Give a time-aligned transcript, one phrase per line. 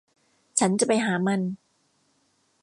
[0.59, 1.41] ฉันจะไปหามัน